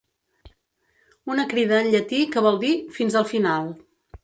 Una 1.33 1.45
crida 1.51 1.77
en 1.83 1.91
llatí 1.97 2.23
que 2.33 2.45
vol 2.49 2.59
dir 2.67 2.73
“fins 2.99 3.21
el 3.23 3.31
final” 3.35 3.73